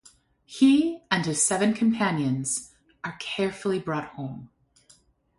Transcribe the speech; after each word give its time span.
He 0.47 1.03
and 1.11 1.27
his 1.27 1.45
seven 1.45 1.75
companions 1.75 2.71
are 3.03 3.15
carefully 3.19 3.77
brought 3.77 4.05
home. 4.15 4.49